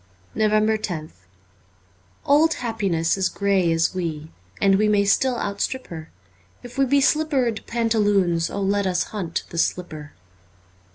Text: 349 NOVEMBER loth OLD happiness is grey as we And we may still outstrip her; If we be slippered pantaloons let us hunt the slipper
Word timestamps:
349 0.33 0.89
NOVEMBER 0.99 1.03
loth 1.13 1.27
OLD 2.25 2.53
happiness 2.55 3.17
is 3.19 3.29
grey 3.29 3.71
as 3.71 3.93
we 3.93 4.31
And 4.59 4.79
we 4.79 4.87
may 4.89 5.05
still 5.05 5.37
outstrip 5.37 5.85
her; 5.89 6.09
If 6.63 6.75
we 6.79 6.85
be 6.85 6.99
slippered 7.01 7.63
pantaloons 7.67 8.49
let 8.49 8.87
us 8.87 9.03
hunt 9.13 9.43
the 9.51 9.59
slipper 9.59 10.13